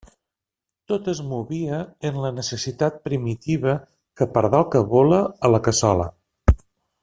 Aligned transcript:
Tot 0.91 1.09
es 1.11 1.19
movia 1.33 1.81
en 2.11 2.17
la 2.23 2.31
necessitat 2.39 2.97
primitiva 3.09 3.77
que 4.21 4.29
pardal 4.39 4.69
que 4.77 4.83
vola, 4.95 5.21
a 5.49 5.57
la 5.57 5.61
cassola. 5.69 6.13